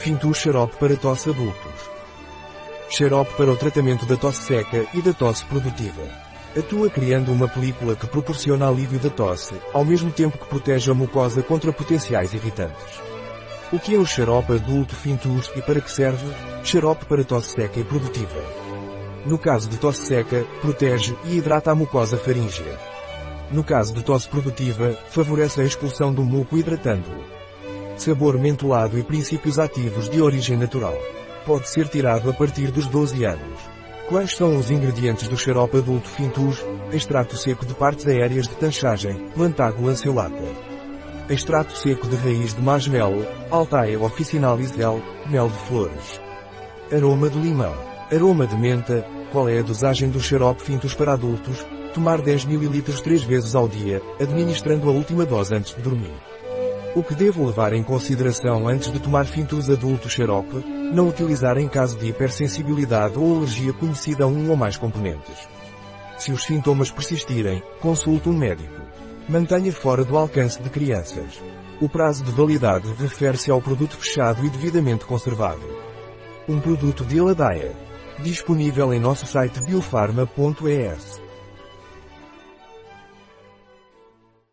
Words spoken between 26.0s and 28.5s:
do muco hidratando-o. Sabor